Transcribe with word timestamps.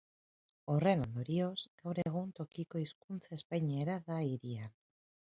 Horren 0.75 1.01
ondorioz, 1.07 1.57
gaur 1.83 1.99
egun 2.03 2.31
tokiko 2.39 2.81
hizkuntza 2.83 3.35
espainiera 3.37 3.99
da 4.07 4.17
hirian. 4.31 4.73